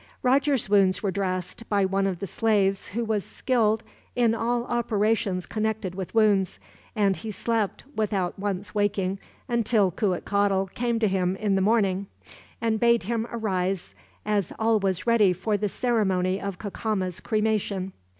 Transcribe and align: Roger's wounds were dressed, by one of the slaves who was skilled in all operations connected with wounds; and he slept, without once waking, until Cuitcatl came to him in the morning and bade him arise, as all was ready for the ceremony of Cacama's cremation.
Roger's 0.23 0.67
wounds 0.67 1.03
were 1.03 1.11
dressed, 1.11 1.69
by 1.69 1.85
one 1.85 2.07
of 2.07 2.17
the 2.17 2.25
slaves 2.25 2.87
who 2.87 3.05
was 3.05 3.23
skilled 3.23 3.83
in 4.15 4.33
all 4.33 4.65
operations 4.65 5.45
connected 5.45 5.93
with 5.93 6.15
wounds; 6.15 6.59
and 6.95 7.17
he 7.17 7.29
slept, 7.29 7.83
without 7.95 8.39
once 8.39 8.73
waking, 8.73 9.19
until 9.47 9.91
Cuitcatl 9.91 10.71
came 10.73 10.97
to 10.97 11.07
him 11.07 11.35
in 11.35 11.53
the 11.53 11.61
morning 11.61 12.07
and 12.59 12.79
bade 12.79 13.03
him 13.03 13.27
arise, 13.31 13.93
as 14.25 14.51
all 14.57 14.79
was 14.79 15.05
ready 15.05 15.33
for 15.33 15.55
the 15.55 15.69
ceremony 15.69 16.41
of 16.41 16.57
Cacama's 16.57 17.19
cremation. 17.19 17.93